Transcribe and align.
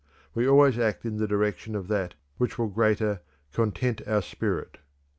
We 0.33 0.47
always 0.47 0.79
act 0.79 1.05
in 1.05 1.17
the 1.17 1.27
direction 1.27 1.75
of 1.75 1.87
that 1.89 2.15
which 2.39 2.57
will 2.57 2.69
greater 2.69 3.21
"content 3.53 4.01
our 4.07 4.23
spirit." 4.23 4.79